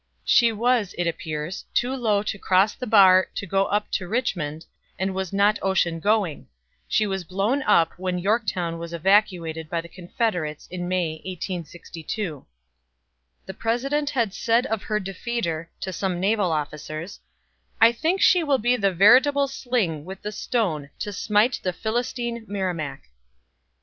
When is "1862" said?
11.23-12.43